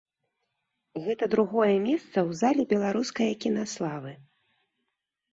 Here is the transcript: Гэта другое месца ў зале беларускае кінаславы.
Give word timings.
Гэта 1.05 1.25
другое 1.33 1.75
месца 1.87 2.17
ў 2.21 2.31
зале 2.41 2.63
беларускае 2.71 3.27
кінаславы. 3.45 4.11